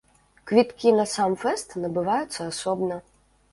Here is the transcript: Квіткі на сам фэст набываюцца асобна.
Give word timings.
Квіткі 0.51 0.93
на 0.99 1.05
сам 1.11 1.35
фэст 1.43 1.77
набываюцца 1.85 2.43
асобна. 2.51 3.01